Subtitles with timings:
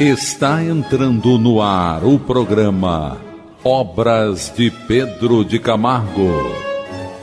[0.00, 3.20] Está entrando no ar o programa
[3.62, 6.30] Obras de Pedro de Camargo.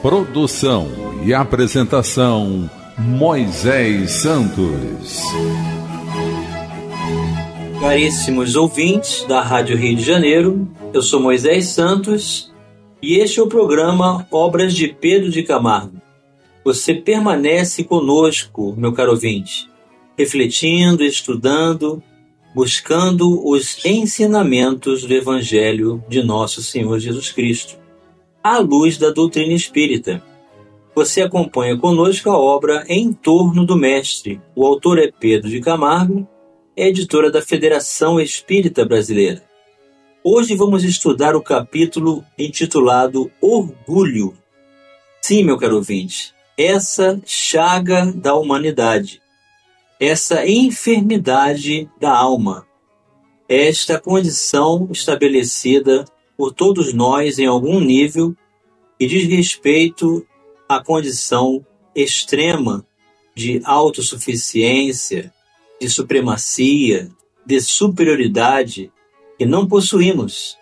[0.01, 0.87] Produção
[1.25, 5.19] e apresentação Moisés Santos.
[7.81, 12.53] Caríssimos ouvintes da Rádio Rio de Janeiro, eu sou Moisés Santos
[13.01, 15.99] e este é o programa Obras de Pedro de Camargo.
[16.63, 19.67] Você permanece conosco, meu caro ouvinte,
[20.17, 22.03] refletindo, estudando,
[22.53, 27.77] buscando os ensinamentos do Evangelho de nosso Senhor Jesus Cristo,
[28.43, 30.23] à luz da doutrina espírita.
[30.95, 34.41] Você acompanha conosco a obra Em Torno do Mestre.
[34.55, 36.27] O autor é Pedro de Camargo,
[36.75, 39.43] editora da Federação Espírita Brasileira.
[40.23, 44.33] Hoje vamos estudar o capítulo intitulado Orgulho.
[45.21, 49.21] Sim, meu caro ouvinte, essa chaga da humanidade
[49.99, 52.65] essa enfermidade da alma,
[53.49, 56.05] esta condição estabelecida
[56.37, 58.33] por todos nós em algum nível
[58.97, 60.25] e diz respeito
[60.69, 62.85] à condição extrema
[63.35, 65.33] de autossuficiência,
[65.81, 67.09] de supremacia,
[67.45, 68.91] de superioridade
[69.37, 70.57] que não possuímos.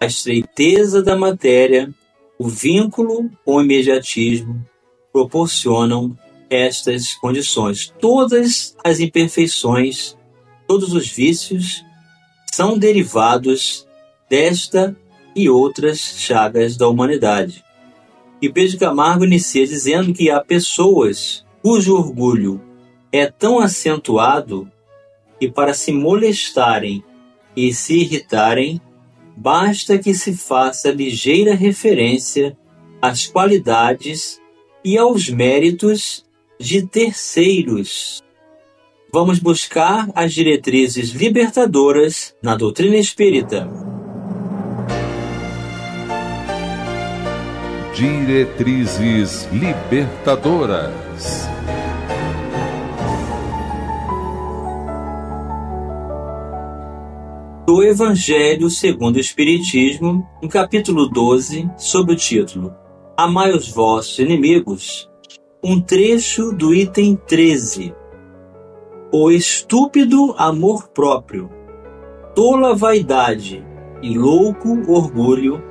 [0.00, 1.92] A estreiteza da matéria,
[2.38, 4.64] o vínculo com o imediatismo
[5.12, 6.16] proporcionam
[6.50, 7.94] estas condições.
[8.00, 10.16] Todas as imperfeições,
[10.66, 11.84] todos os vícios
[12.52, 13.86] são derivados
[14.28, 14.96] desta
[15.34, 17.64] e outras chagas da humanidade.
[18.42, 22.60] E Pedro Camargo inicia dizendo que há pessoas cujo orgulho
[23.12, 24.70] é tão acentuado
[25.38, 27.04] que para se molestarem
[27.56, 28.80] e se irritarem,
[29.36, 32.56] basta que se faça ligeira referência
[33.00, 34.40] às qualidades
[34.84, 36.24] e aos méritos
[36.60, 38.22] de terceiros.
[39.10, 43.66] Vamos buscar as diretrizes libertadoras na doutrina espírita.
[47.94, 51.48] Diretrizes libertadoras.
[57.66, 62.74] Do Evangelho segundo o Espiritismo, no capítulo 12, sob o título
[63.16, 65.09] Amai os vossos inimigos,
[65.62, 67.94] um trecho do item 13.
[69.12, 71.50] O estúpido amor próprio,
[72.34, 73.62] tola vaidade
[74.00, 75.62] e louco orgulho,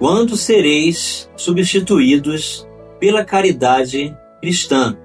[0.00, 2.66] quando sereis substituídos
[2.98, 4.98] pela caridade cristã,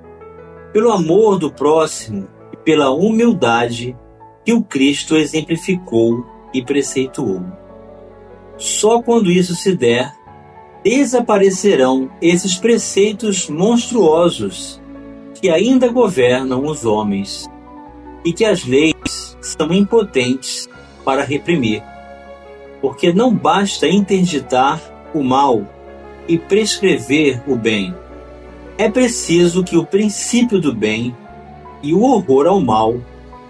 [0.72, 3.96] pelo amor do próximo e pela humildade
[4.44, 7.44] que o Cristo exemplificou e preceituou.
[8.58, 10.16] Só quando isso se der,
[10.84, 14.82] desaparecerão esses preceitos monstruosos
[15.40, 17.50] que ainda governam os homens
[18.26, 20.68] e que as leis são impotentes
[21.04, 21.82] para reprimir.
[22.82, 24.82] Porque não basta interditar
[25.14, 25.66] o mal
[26.28, 27.96] e prescrever o bem.
[28.78, 31.16] É preciso que o princípio do bem
[31.82, 32.96] e o horror ao mal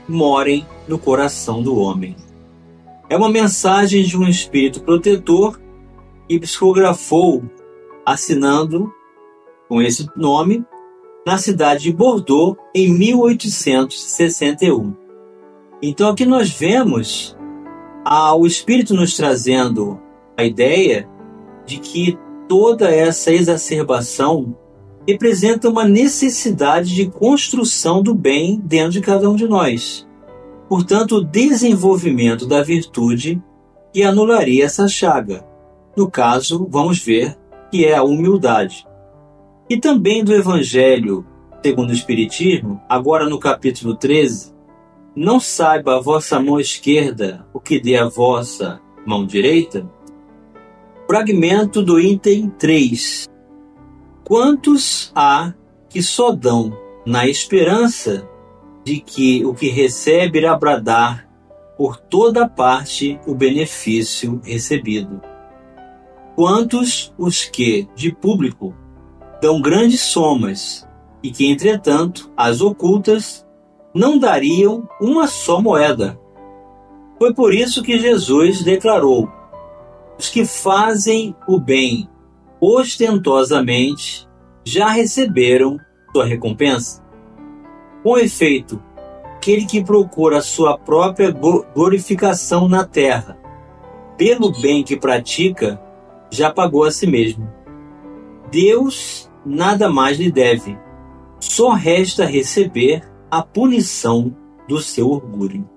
[0.07, 2.15] morem no coração do homem.
[3.09, 5.59] É uma mensagem de um espírito protetor
[6.33, 7.43] e psicografou
[8.05, 8.91] assinando
[9.69, 10.65] com esse nome
[11.25, 14.93] na cidade de Bordeaux em 1861.
[15.81, 17.37] Então aqui nós vemos
[18.35, 19.99] o espírito nos trazendo
[20.35, 21.07] a ideia
[21.65, 22.17] de que
[22.49, 24.57] toda essa exacerbação
[25.07, 30.07] representa uma necessidade de construção do bem dentro de cada um de nós.
[30.67, 33.41] Portanto, o desenvolvimento da virtude
[33.93, 35.52] que anularia essa chaga.
[35.95, 37.37] No caso, vamos ver
[37.71, 38.87] que é a humildade.
[39.69, 41.25] E também do Evangelho
[41.63, 44.53] segundo o Espiritismo, agora no capítulo 13,
[45.15, 49.89] não saiba a vossa mão esquerda o que dê a vossa mão direita?
[51.07, 53.29] Fragmento do item 3.
[54.25, 55.53] Quantos há
[55.87, 58.27] que só dão na esperança
[58.83, 61.29] de que o que recebe irá bradar
[61.77, 65.21] por toda parte o benefício recebido?
[66.35, 68.73] Quantos os que, de público,
[69.41, 70.87] dão grandes somas
[71.21, 73.45] e que, entretanto, as ocultas
[73.93, 76.19] não dariam uma só moeda.
[77.19, 79.29] Foi por isso que Jesus declarou:
[80.17, 82.09] os que fazem o bem
[82.59, 84.27] ostentosamente
[84.65, 85.77] já receberam
[86.11, 87.03] sua recompensa.
[88.01, 88.81] Com efeito,
[89.35, 93.37] aquele que procura sua própria glorificação na terra,
[94.17, 95.81] pelo bem que pratica,
[96.33, 97.47] já pagou a si mesmo.
[98.51, 100.77] Deus nada mais lhe deve,
[101.39, 104.35] só resta receber a punição
[104.67, 105.69] do seu orgulho.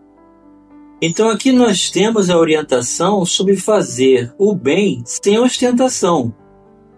[1.01, 6.35] Então aqui nós temos a orientação sobre fazer o bem sem ostentação.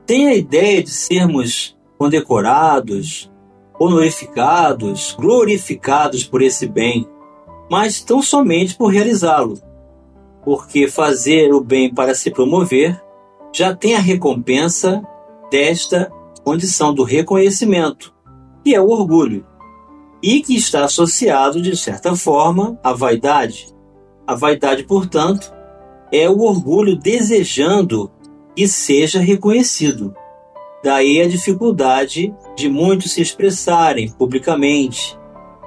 [0.06, 3.30] Tem a ideia de sermos condecorados,
[3.80, 7.08] honorificados, glorificados por esse bem,
[7.70, 9.60] mas tão somente por realizá-lo.
[10.44, 13.00] Porque fazer o bem para se promover
[13.58, 15.02] já tem a recompensa
[15.50, 16.08] desta
[16.44, 18.14] condição do reconhecimento,
[18.62, 19.44] que é o orgulho,
[20.22, 23.74] e que está associado, de certa forma, à vaidade.
[24.24, 25.52] A vaidade, portanto,
[26.12, 28.08] é o orgulho desejando
[28.54, 30.14] que seja reconhecido.
[30.84, 35.18] Daí a dificuldade de muitos se expressarem publicamente,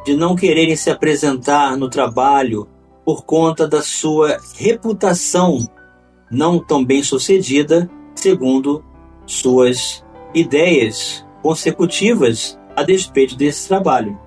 [0.05, 2.69] de não quererem se apresentar no trabalho
[3.03, 5.67] por conta da sua reputação
[6.31, 8.83] não tão bem sucedida, segundo
[9.25, 14.17] suas ideias consecutivas a despeito desse trabalho.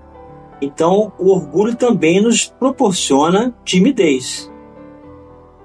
[0.61, 4.51] Então, o orgulho também nos proporciona timidez.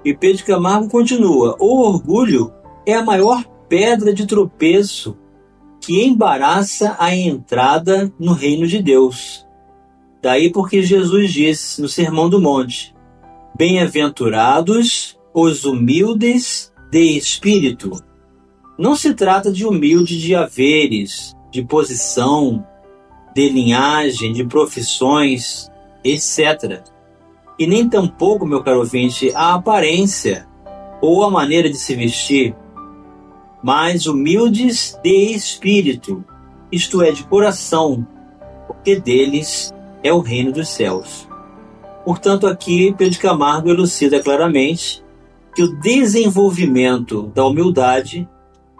[0.04, 2.52] E Pedro Camargo continua: o orgulho
[2.86, 5.16] é a maior pedra de tropeço
[5.80, 9.46] que embaraça a entrada no reino de Deus.
[10.22, 12.94] Daí porque Jesus disse no Sermão do Monte:
[13.56, 18.02] Bem-aventurados os humildes de espírito.
[18.78, 22.66] Não se trata de humilde de haveres, de posição,
[23.34, 25.70] de linhagem, de profissões,
[26.02, 26.82] etc.
[27.58, 30.48] E nem tampouco, meu caro ouvinte, a aparência
[31.00, 32.54] ou a maneira de se vestir,
[33.62, 36.24] mas humildes de espírito,
[36.72, 38.06] isto é, de coração,
[38.66, 39.72] porque deles
[40.02, 41.28] é o reino dos céus.
[42.04, 45.04] Portanto, aqui Pedro Camargo elucida claramente
[45.54, 48.28] que o desenvolvimento da humildade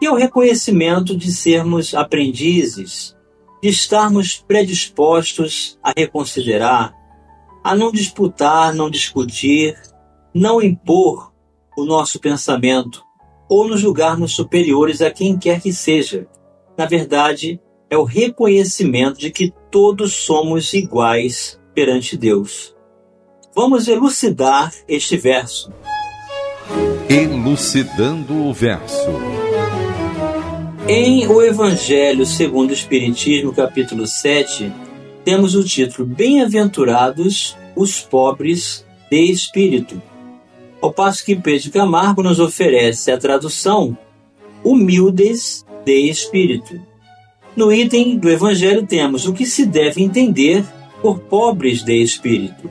[0.02, 3.16] é o reconhecimento de sermos aprendizes,
[3.62, 6.94] de estarmos predispostos a reconsiderar,
[7.62, 9.76] a não disputar, não discutir,
[10.34, 11.32] não impor
[11.76, 13.04] o nosso pensamento
[13.48, 16.26] ou nos julgarmos superiores a quem quer que seja.
[16.78, 22.74] Na verdade, é o reconhecimento de que todos somos iguais perante Deus.
[23.54, 25.72] Vamos elucidar este verso.
[27.08, 29.10] Elucidando o verso.
[30.86, 34.72] Em O Evangelho segundo o Espiritismo, capítulo 7,
[35.24, 40.00] temos o título Bem-aventurados os pobres de espírito.
[40.80, 43.96] Ao passo que Pedro Camargo nos oferece a tradução
[44.64, 46.80] Humildes de espírito.
[47.56, 50.64] No item do Evangelho temos o que se deve entender
[51.02, 52.70] por pobres de espírito.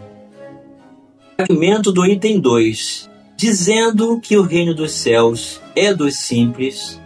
[1.36, 3.09] Fragmento do item 2.
[3.40, 7.00] Dizendo que o reino dos céus é dos simples,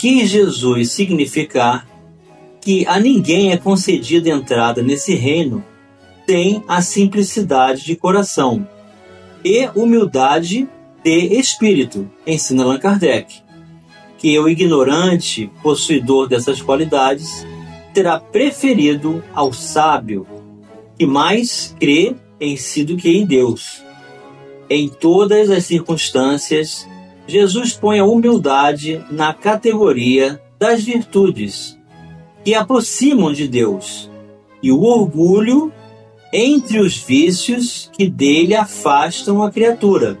[0.00, 1.86] quis Jesus significar
[2.58, 5.62] que a ninguém é concedida entrada nesse reino
[6.26, 8.66] sem a simplicidade de coração
[9.44, 10.66] e humildade
[11.04, 13.42] de espírito, ensina Allan Kardec,
[14.16, 17.46] que o ignorante, possuidor dessas qualidades,
[17.92, 20.26] terá preferido ao sábio,
[20.98, 23.86] que mais crê em si do que em Deus.
[24.70, 26.86] Em todas as circunstâncias,
[27.26, 31.78] Jesus põe a humildade na categoria das virtudes
[32.44, 34.10] que aproximam de Deus
[34.62, 35.72] e o orgulho
[36.32, 40.18] entre os vícios que dele afastam a criatura.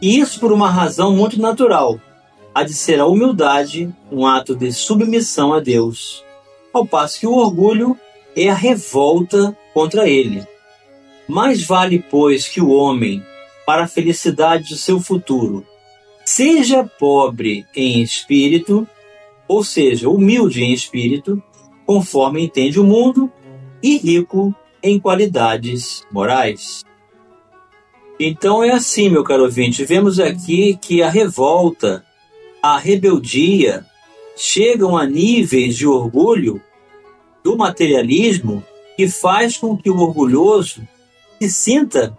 [0.00, 2.00] E isso por uma razão muito natural,
[2.54, 6.24] a de ser a humildade um ato de submissão a Deus,
[6.72, 7.98] ao passo que o orgulho
[8.34, 10.46] é a revolta contra ele.
[11.28, 13.22] Mais vale, pois, que o homem,
[13.68, 15.62] para a felicidade do seu futuro,
[16.24, 18.88] seja pobre em espírito,
[19.46, 21.42] ou seja, humilde em espírito,
[21.84, 23.30] conforme entende o mundo,
[23.82, 26.82] e rico em qualidades morais.
[28.18, 32.02] Então é assim, meu caro ouvinte, vemos aqui que a revolta,
[32.62, 33.84] a rebeldia
[34.34, 36.58] chegam a níveis de orgulho
[37.44, 38.64] do materialismo
[38.96, 40.88] que faz com que o orgulhoso
[41.38, 42.16] se sinta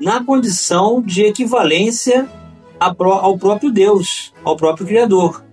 [0.00, 2.28] na condição de equivalência
[2.78, 5.44] ao próprio Deus, ao próprio Criador,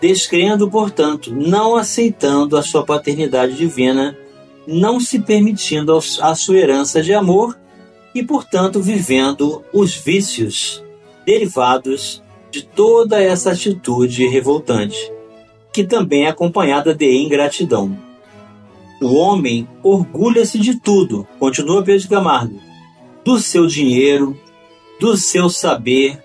[0.00, 4.18] descrendo, portanto, não aceitando a sua paternidade divina,
[4.66, 7.56] não se permitindo a sua herança de amor
[8.14, 10.82] e, portanto, vivendo os vícios
[11.24, 15.12] derivados de toda essa atitude revoltante,
[15.72, 17.96] que também é acompanhada de ingratidão.
[19.00, 22.60] O homem orgulha-se de tudo, continua Pedro Camargo,
[23.24, 24.38] do seu dinheiro,
[25.00, 26.22] do seu saber,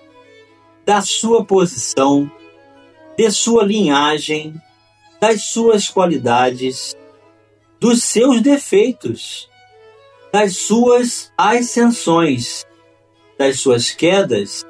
[0.84, 2.30] da sua posição,
[3.16, 4.54] de sua linhagem,
[5.20, 6.96] das suas qualidades,
[7.78, 9.48] dos seus defeitos,
[10.32, 12.66] das suas ascensões
[13.40, 14.66] das suas quedas,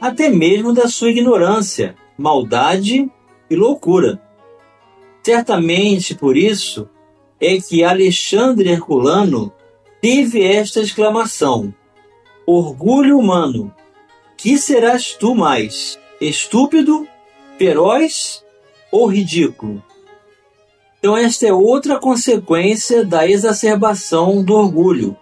[0.00, 3.10] até mesmo da sua ignorância, maldade
[3.50, 4.22] e loucura.
[5.20, 6.88] Certamente por isso
[7.40, 9.52] é que Alexandre Herculano
[10.04, 11.72] teve esta exclamação:
[12.46, 13.74] Orgulho humano,
[14.36, 17.08] que serás tu mais, estúpido,
[17.56, 18.44] feroz
[18.92, 19.82] ou ridículo?
[20.98, 25.16] Então, esta é outra consequência da exacerbação do orgulho.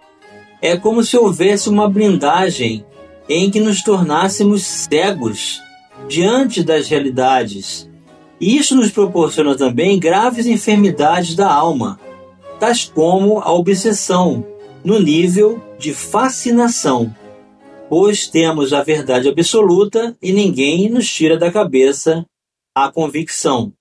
[0.61, 2.85] É como se houvesse uma blindagem
[3.29, 5.61] em que nos tornássemos cegos
[6.09, 7.89] diante das realidades.
[8.37, 11.97] E isso nos proporciona também graves enfermidades da alma,
[12.59, 14.45] tais como a obsessão,
[14.83, 17.15] no nível de fascinação,
[17.89, 22.25] pois temos a verdade absoluta e ninguém nos tira da cabeça
[22.75, 23.71] a convicção.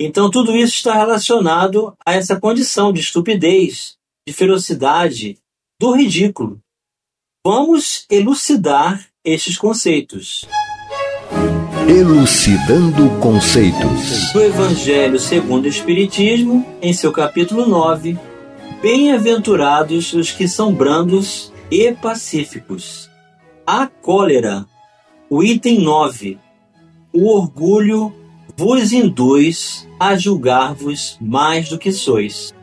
[0.00, 5.38] Então, tudo isso está relacionado a essa condição de estupidez, de ferocidade,
[5.80, 6.58] do ridículo.
[7.46, 10.46] Vamos elucidar estes conceitos.
[11.88, 14.32] Elucidando conceitos.
[14.32, 18.18] Do Evangelho segundo o Espiritismo, em seu capítulo 9,
[18.84, 23.08] Bem-aventurados os que são brandos e pacíficos.
[23.66, 24.66] A cólera,
[25.30, 26.38] o item 9.
[27.10, 28.14] O orgulho
[28.54, 32.54] vos induz a julgar-vos mais do que sois,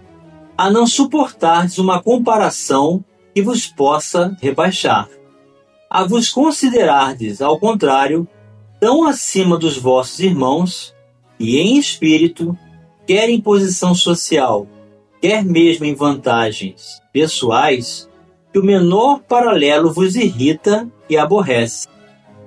[0.56, 5.10] a não suportardes uma comparação que vos possa rebaixar,
[5.90, 8.28] a vos considerardes, ao contrário,
[8.80, 10.94] tão acima dos vossos irmãos,
[11.40, 12.56] e em espírito,
[13.08, 14.68] quer em posição social,
[15.22, 18.10] quer mesmo em vantagens pessoais,
[18.52, 21.88] que o menor paralelo vos irrita e aborrece.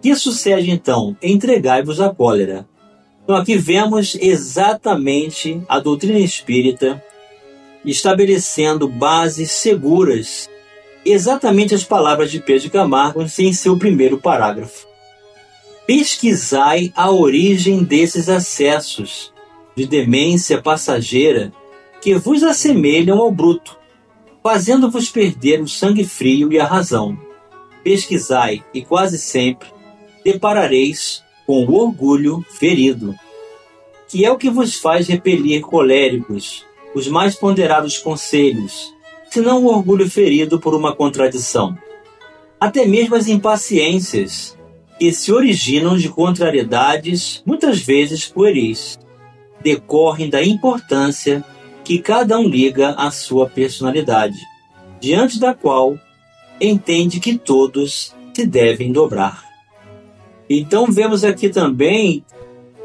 [0.03, 1.17] Que sucede então?
[1.23, 2.67] Entregai-vos à cólera
[3.25, 7.03] então aqui vemos exatamente a doutrina espírita
[7.83, 10.49] estabelecendo bases seguras,
[11.05, 14.87] exatamente as palavras de Pedro Camargo em seu primeiro parágrafo.
[15.87, 19.33] Pesquisai a origem desses acessos
[19.75, 21.53] de demência passageira
[22.05, 23.79] que vos assemelham ao bruto,
[24.43, 27.19] fazendo-vos perder o sangue frio e a razão.
[27.83, 29.69] Pesquisai e quase sempre
[30.23, 33.15] deparareis com o orgulho ferido,
[34.07, 38.95] que é o que vos faz repelir coléricos, os mais ponderados conselhos,
[39.31, 41.75] senão o orgulho ferido por uma contradição.
[42.61, 44.59] Até mesmo as impaciências,
[44.99, 48.99] que se originam de contrariedades, muitas vezes pueris,
[49.63, 51.43] decorrem da importância
[51.85, 54.39] que cada um liga à sua personalidade,
[55.01, 55.99] diante da qual
[56.61, 59.45] entende que todos se devem dobrar.
[60.49, 62.25] Então vemos aqui também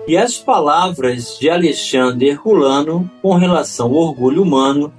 [0.05, 4.93] que as palavras de Alexandre Herculano com relação ao orgulho humano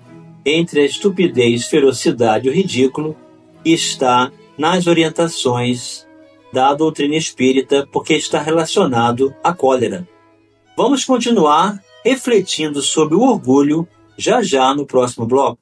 [0.45, 3.17] entre a estupidez, ferocidade e o ridículo
[3.65, 6.07] está nas orientações
[6.53, 10.07] da doutrina espírita porque está relacionado à cólera.
[10.77, 15.59] Vamos continuar refletindo sobre o orgulho já já no próximo bloco.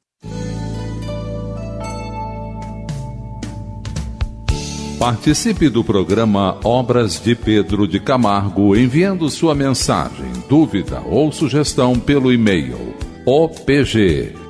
[4.99, 12.33] Participe do programa Obras de Pedro de Camargo enviando sua mensagem, dúvida ou sugestão pelo
[12.33, 14.48] e-mail opg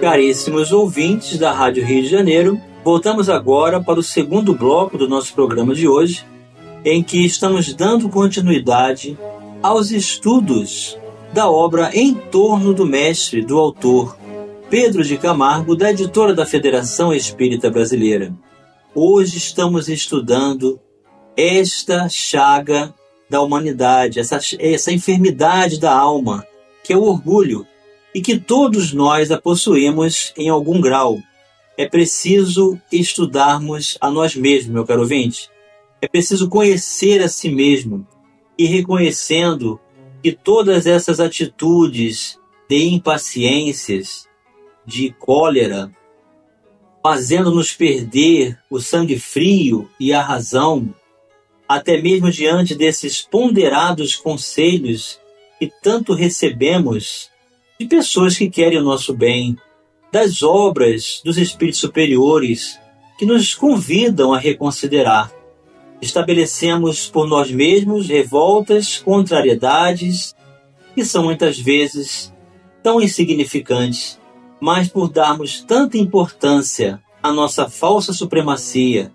[0.00, 5.34] Caríssimos ouvintes da Rádio Rio de Janeiro, voltamos agora para o segundo bloco do nosso
[5.34, 6.24] programa de hoje,
[6.84, 9.18] em que estamos dando continuidade
[9.60, 10.96] aos estudos
[11.32, 14.16] da obra Em torno do Mestre, do autor
[14.70, 18.32] Pedro de Camargo, da editora da Federação Espírita Brasileira.
[18.94, 20.78] Hoje estamos estudando
[21.36, 22.94] esta chaga
[23.28, 26.46] da humanidade, essa, essa enfermidade da alma,
[26.84, 27.66] que é o orgulho,
[28.14, 31.18] e que todos nós a possuímos em algum grau.
[31.76, 35.48] É preciso estudarmos a nós mesmos, meu caro ouvinte.
[36.00, 38.06] É preciso conhecer a si mesmo
[38.58, 39.80] e reconhecendo
[40.22, 42.38] que todas essas atitudes
[42.68, 44.28] de impaciências,
[44.84, 45.90] de cólera,
[47.02, 50.92] fazendo-nos perder o sangue frio e a razão,
[51.68, 55.20] até mesmo diante desses ponderados conselhos
[55.58, 57.30] que tanto recebemos
[57.78, 59.56] de pessoas que querem o nosso bem,
[60.10, 62.78] das obras dos espíritos superiores
[63.18, 65.32] que nos convidam a reconsiderar.
[66.00, 70.34] Estabelecemos por nós mesmos revoltas, contrariedades,
[70.94, 72.32] que são muitas vezes
[72.82, 74.18] tão insignificantes,
[74.60, 79.12] mas por darmos tanta importância à nossa falsa supremacia,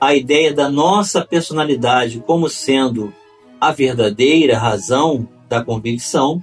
[0.00, 3.12] à ideia da nossa personalidade como sendo
[3.60, 6.42] a verdadeira razão da convicção,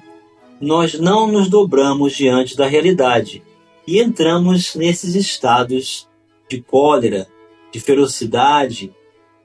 [0.60, 3.44] nós não nos dobramos diante da realidade
[3.88, 6.08] e entramos nesses estados
[6.50, 7.28] de cólera,
[7.72, 8.94] de ferocidade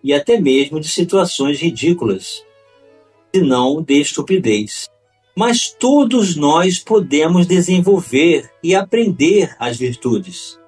[0.03, 2.45] e até mesmo de situações ridículas,
[3.35, 4.89] se não de estupidez.
[5.37, 10.59] Mas todos nós podemos desenvolver e aprender as virtudes.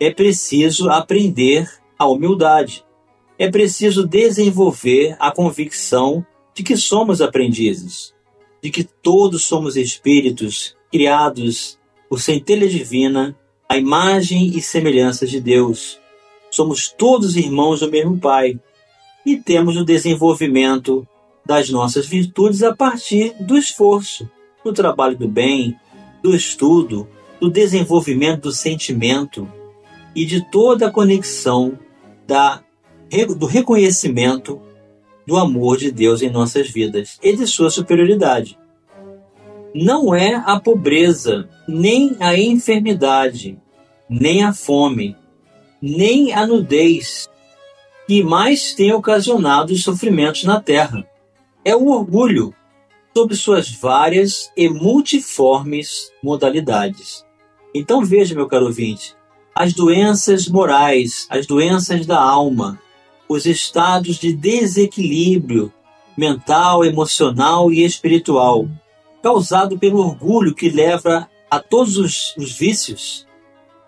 [0.00, 1.68] É preciso aprender
[1.98, 2.84] a humildade.
[3.38, 8.11] É preciso desenvolver a convicção de que somos aprendizes,
[8.62, 11.78] de que todos somos espíritos criados
[12.08, 13.36] por centelha divina,
[13.68, 15.98] a imagem e semelhança de Deus.
[16.50, 18.60] Somos todos irmãos do mesmo Pai
[19.26, 21.06] e temos o desenvolvimento
[21.44, 24.30] das nossas virtudes a partir do esforço,
[24.64, 25.74] do trabalho do bem,
[26.22, 27.08] do estudo,
[27.40, 29.50] do desenvolvimento do sentimento
[30.14, 31.76] e de toda a conexão
[32.26, 32.62] da,
[33.36, 34.60] do reconhecimento
[35.26, 38.58] do amor de Deus em nossas vidas e de sua superioridade.
[39.74, 43.58] Não é a pobreza, nem a enfermidade,
[44.08, 45.16] nem a fome,
[45.80, 47.30] nem a nudez
[48.06, 51.06] que mais tem ocasionado os sofrimentos na terra.
[51.64, 52.54] É o orgulho,
[53.16, 57.24] sob suas várias e multiformes modalidades.
[57.74, 59.16] Então veja, meu caro ouvinte,
[59.54, 62.80] as doenças morais, as doenças da alma,
[63.32, 65.72] os estados de desequilíbrio
[66.16, 68.68] mental, emocional e espiritual,
[69.22, 73.26] causado pelo orgulho que leva a todos os, os vícios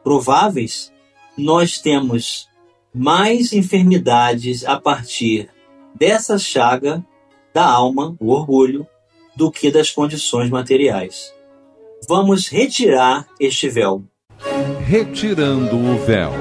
[0.02, 0.92] prováveis,
[1.36, 2.48] nós temos
[2.94, 5.50] mais enfermidades a partir
[5.94, 7.04] dessa chaga
[7.52, 8.87] da alma, o orgulho,
[9.37, 11.33] do que das condições materiais.
[12.09, 14.04] Vamos retirar este véu.
[14.87, 16.33] Retirando o véu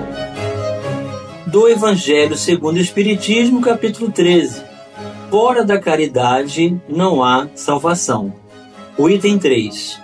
[1.53, 4.63] do Evangelho segundo o Espiritismo, capítulo 13.
[5.29, 8.33] Fora da caridade não há salvação.
[8.97, 10.01] O item 3.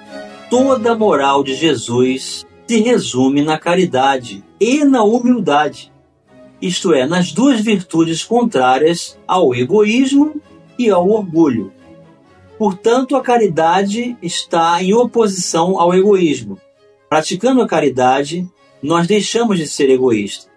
[0.47, 5.91] Toda a moral de Jesus se resume na caridade e na humildade,
[6.61, 10.39] isto é, nas duas virtudes contrárias ao egoísmo
[10.77, 11.73] e ao orgulho.
[12.59, 16.59] Portanto, a caridade está em oposição ao egoísmo.
[17.09, 18.47] Praticando a caridade,
[18.83, 20.48] nós deixamos de ser egoístas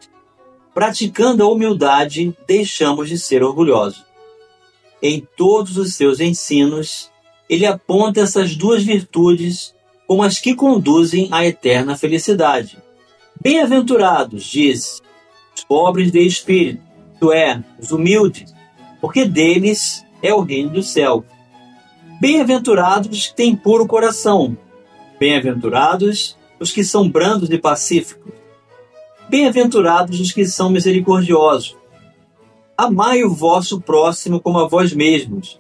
[0.75, 4.05] praticando a humildade, deixamos de ser orgulhosos.
[5.03, 7.11] Em todos os seus ensinos,
[7.49, 9.75] ele aponta essas duas virtudes
[10.07, 12.79] como as que conduzem à eterna felicidade.
[13.41, 15.03] Bem-aventurados, diz,
[15.57, 16.83] os pobres de espírito,
[17.13, 18.55] isto é, os humildes,
[19.01, 21.25] porque deles é o reino do céu.
[22.21, 24.57] Bem-aventurados os que têm puro coração.
[25.19, 28.42] Bem-aventurados os que são brandos e pacíficos
[29.33, 31.75] Bem-aventurados os que são misericordiosos.
[32.77, 35.59] Amai o vosso próximo como a vós mesmos.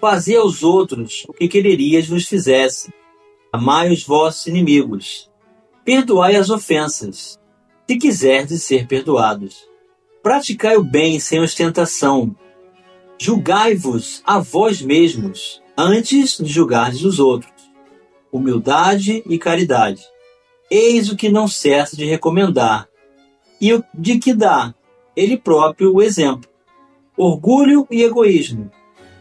[0.00, 2.90] Fazei aos outros o que quererias vos fizesse.
[3.52, 5.30] Amai os vossos inimigos.
[5.84, 7.38] Perdoai as ofensas,
[7.86, 9.68] se quiserdes ser perdoados.
[10.22, 12.34] Praticai o bem sem ostentação.
[13.18, 17.52] Julgai-vos a vós mesmos, antes de julgardes os outros.
[18.32, 20.00] Humildade e caridade.
[20.70, 22.88] Eis o que não cessa de recomendar,
[23.60, 24.74] e de que dá
[25.16, 26.48] ele próprio o exemplo.
[27.16, 28.70] Orgulho e egoísmo.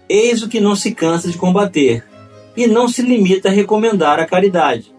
[0.07, 2.03] Eis o que não se cansa de combater,
[2.55, 4.93] e não se limita a recomendar a caridade.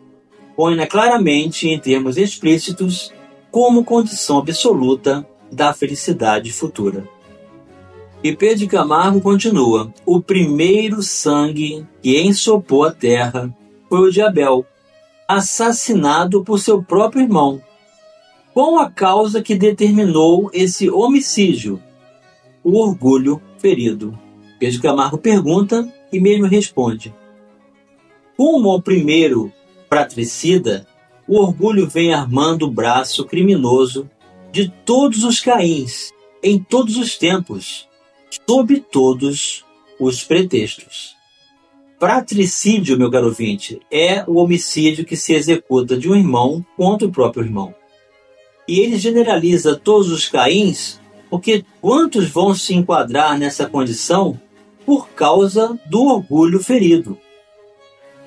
[0.56, 3.12] Põe-na claramente, em termos explícitos,
[3.50, 7.08] como condição absoluta da felicidade futura.
[8.22, 13.54] E Pedro Camargo continua: o primeiro sangue que ensopou a terra
[13.88, 14.64] foi o de Abel,
[15.26, 17.60] assassinado por seu próprio irmão,
[18.52, 21.80] qual a causa que determinou esse homicídio?
[22.64, 24.18] O orgulho ferido.
[24.58, 27.14] Pedro Camargo pergunta e mesmo responde.
[28.36, 29.52] Como ao primeiro
[29.88, 30.86] fratricida,
[31.26, 34.10] o orgulho vem armando o braço criminoso
[34.50, 36.10] de todos os caíns,
[36.42, 37.88] em todos os tempos,
[38.46, 39.64] sob todos
[39.98, 41.14] os pretextos.
[41.98, 47.12] Fratricídio, meu caro ouvinte, é o homicídio que se executa de um irmão contra o
[47.12, 47.74] próprio irmão.
[48.70, 54.40] E ele generaliza todos os caíns, porque quantos vão se enquadrar nessa condição
[54.86, 57.18] por causa do orgulho ferido?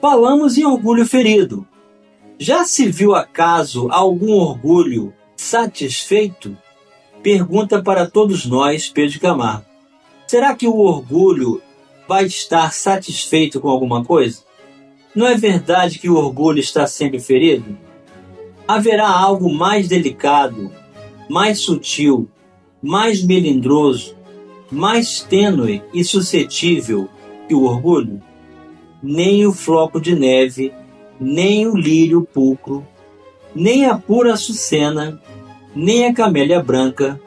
[0.01, 1.65] Falamos em orgulho ferido.
[2.37, 6.57] Já se viu acaso algum orgulho satisfeito?
[7.21, 9.65] pergunta para todos nós, Pedro Camargo:
[10.27, 11.61] será que o orgulho
[12.05, 14.43] vai estar satisfeito com alguma coisa?
[15.15, 17.77] Não é verdade que o orgulho está sempre ferido?
[18.73, 20.71] Haverá algo mais delicado,
[21.29, 22.27] mais sutil,
[22.81, 24.15] mais melindroso,
[24.71, 27.07] mais tênue e suscetível
[27.47, 28.19] que o orgulho?
[29.01, 30.73] Nem o floco de neve,
[31.19, 32.83] nem o lírio pulcro,
[33.53, 35.21] nem a pura açucena,
[35.75, 37.21] nem a camélia branca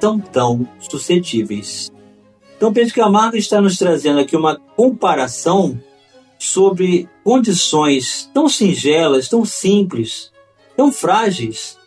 [0.00, 1.92] tão tão suscetíveis.
[2.56, 5.78] Então Pedro Camargo está nos trazendo aqui uma comparação
[6.38, 10.34] sobre condições tão singelas, tão simples,
[10.76, 11.78] tão frágeis,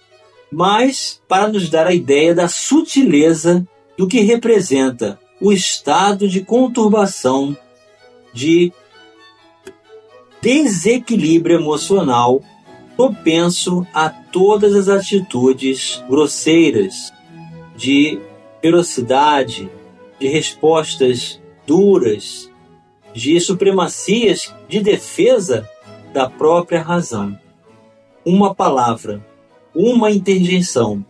[0.51, 7.55] mas para nos dar a ideia da sutileza do que representa o estado de conturbação,
[8.33, 8.71] de
[10.41, 12.41] desequilíbrio emocional
[12.95, 17.13] propenso a todas as atitudes grosseiras,
[17.75, 18.19] de
[18.61, 19.69] ferocidade,
[20.19, 22.49] de respostas duras,
[23.13, 25.67] de supremacias de defesa
[26.13, 27.39] da própria razão.
[28.25, 29.25] Uma palavra,
[29.73, 31.05] uma interjeição,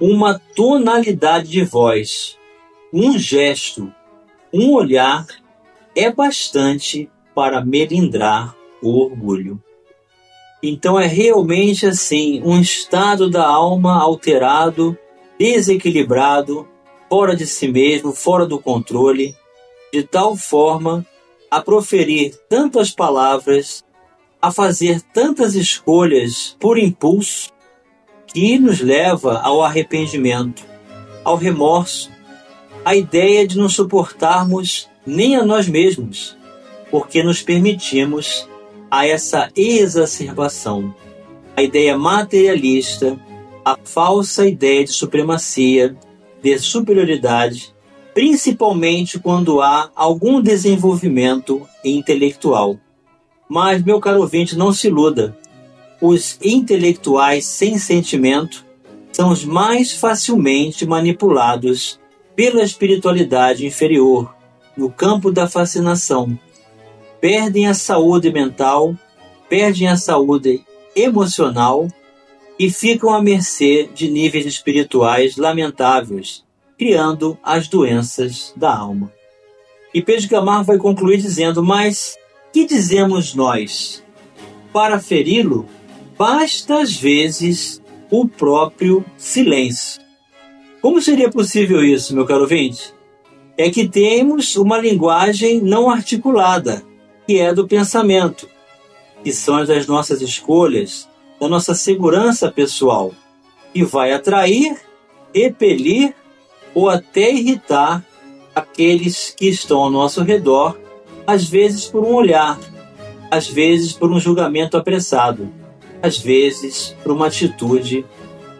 [0.00, 2.36] uma tonalidade de voz,
[2.92, 3.92] um gesto,
[4.52, 5.26] um olhar
[5.94, 9.62] é bastante para melindrar o orgulho.
[10.62, 14.96] Então é realmente assim, um estado da alma alterado,
[15.38, 16.66] desequilibrado,
[17.08, 19.34] fora de si mesmo, fora do controle,
[19.92, 21.06] de tal forma
[21.50, 23.84] a proferir tantas palavras,
[24.40, 27.50] a fazer tantas escolhas por impulso,
[28.26, 30.64] que nos leva ao arrependimento,
[31.24, 32.10] ao remorso,
[32.84, 36.36] à ideia de não suportarmos nem a nós mesmos,
[36.90, 38.48] porque nos permitimos
[38.90, 40.94] a essa exacerbação.
[41.56, 43.18] A ideia materialista,
[43.64, 45.96] a falsa ideia de supremacia,
[46.42, 47.74] de superioridade,
[48.14, 52.78] principalmente quando há algum desenvolvimento intelectual.
[53.48, 55.36] Mas, meu caro ouvinte, não se iluda.
[56.00, 58.64] Os intelectuais sem sentimento
[59.12, 61.98] são os mais facilmente manipulados
[62.34, 64.34] pela espiritualidade inferior
[64.76, 66.38] no campo da fascinação.
[67.18, 68.94] Perdem a saúde mental,
[69.48, 70.62] perdem a saúde
[70.94, 71.88] emocional
[72.58, 76.44] e ficam à mercê de níveis espirituais lamentáveis,
[76.76, 79.10] criando as doenças da alma.
[79.94, 82.16] E Pedro Camargo vai concluir dizendo: Mas
[82.56, 84.02] que dizemos nós?
[84.72, 85.68] Para feri-lo,
[86.16, 90.00] basta às vezes o próprio silêncio.
[90.80, 92.94] Como seria possível isso, meu caro ouvinte?
[93.58, 96.82] É que temos uma linguagem não articulada,
[97.26, 98.48] que é do pensamento,
[99.22, 101.06] que são as das nossas escolhas,
[101.38, 103.12] da nossa segurança pessoal
[103.74, 104.80] e vai atrair,
[105.34, 106.14] repelir
[106.74, 108.02] ou até irritar
[108.54, 110.85] aqueles que estão ao nosso redor,
[111.26, 112.58] às vezes por um olhar,
[113.30, 115.52] às vezes por um julgamento apressado,
[116.02, 118.06] às vezes por uma atitude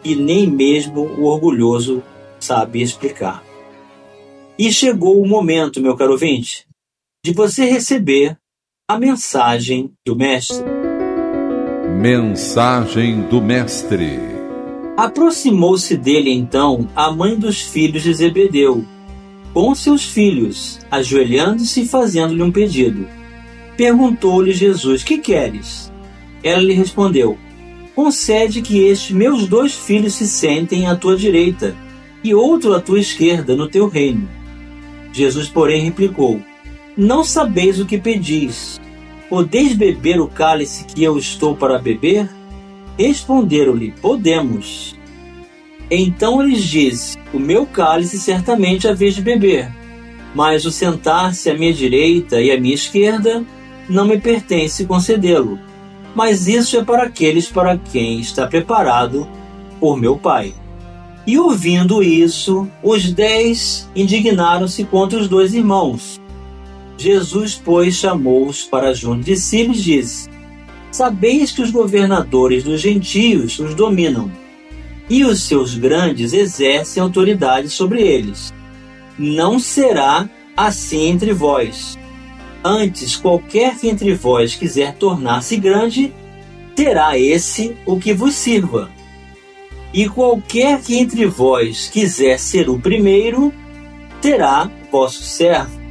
[0.02, 2.02] que nem mesmo o orgulhoso
[2.40, 3.42] sabe explicar.
[4.59, 6.66] E chegou o momento, meu caro ouvinte,
[7.24, 8.37] de você receber
[8.88, 10.64] a mensagem do Mestre.
[12.00, 14.37] Mensagem do Mestre
[14.96, 18.83] Aproximou-se dele então a mãe dos filhos de Zebedeu,
[19.56, 23.08] com seus filhos, ajoelhando-se e fazendo-lhe um pedido.
[23.74, 25.90] Perguntou-lhe Jesus: Que queres?
[26.42, 27.38] Ela lhe respondeu:
[27.94, 31.74] Concede que estes meus dois filhos se sentem à tua direita
[32.22, 34.28] e outro à tua esquerda no teu reino.
[35.10, 36.38] Jesus, porém, replicou:
[36.94, 38.78] Não sabeis o que pedis.
[39.26, 42.28] Podeis beber o cálice que eu estou para beber?
[42.98, 44.95] Responderam-lhe: Podemos.
[45.90, 49.70] Então lhes disse: O meu cálice certamente haveis de beber,
[50.35, 53.44] mas o sentar-se à minha direita e à minha esquerda
[53.88, 55.59] não me pertence concedê-lo.
[56.14, 59.29] Mas isso é para aqueles para quem está preparado
[59.79, 60.55] por meu Pai.
[61.27, 66.20] E ouvindo isso, os dez indignaram-se contra os dois irmãos.
[66.96, 70.29] Jesus, pois, chamou-os para junto de si e lhes disse:
[70.90, 74.31] Sabeis que os governadores dos gentios os dominam,
[75.08, 78.52] e os seus grandes exercem autoridade sobre eles.
[79.18, 81.98] Não será assim entre vós.
[82.64, 86.12] Antes, qualquer que entre vós quiser tornar-se grande,
[86.74, 88.90] terá esse o que vos sirva.
[89.94, 93.52] E qualquer que entre vós quiser ser o primeiro,
[94.20, 95.86] terá vosso servo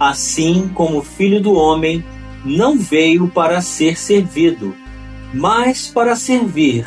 [0.00, 2.02] assim como o Filho do Homem
[2.42, 4.74] não veio para ser servido,
[5.34, 6.86] mas para servir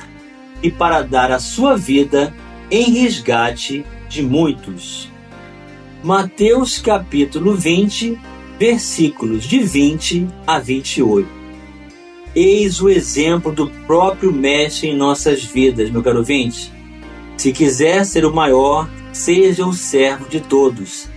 [0.63, 2.34] e para dar a sua vida
[2.71, 5.12] em resgate de muitos.
[6.02, 8.17] Mateus capítulo 20,
[8.58, 11.28] versículos de 20 a 28.
[12.36, 16.71] Eis o exemplo do próprio Mestre em nossas vidas, meu caro ouvinte.
[17.38, 21.10] Se quiser ser o maior, seja o servo de todos.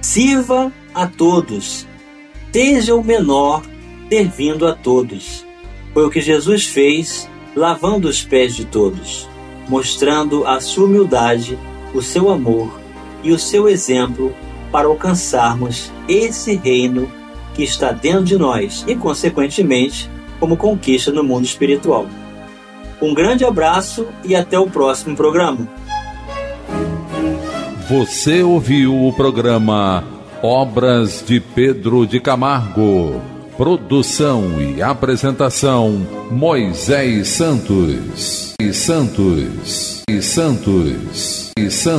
[0.00, 1.86] Sirva a todos.
[2.52, 3.62] Seja o menor,
[4.10, 5.46] servindo a todos.
[5.92, 9.28] Foi o que Jesus fez, lavando os pés de todos,
[9.68, 11.58] mostrando a sua humildade,
[11.94, 12.78] o seu amor
[13.22, 14.34] e o seu exemplo
[14.70, 17.10] para alcançarmos esse reino
[17.54, 20.08] que está dentro de nós e, consequentemente,
[20.38, 22.06] como conquista no mundo espiritual.
[23.02, 25.68] Um grande abraço e até o próximo programa.
[27.88, 30.04] Você ouviu o programa
[30.42, 33.20] Obras de Pedro de Camargo.
[33.60, 35.90] Produção e apresentação
[36.30, 38.54] Moisés Santos.
[38.58, 40.00] E Santos.
[40.08, 41.50] E Santos.
[41.58, 41.90] E Santos.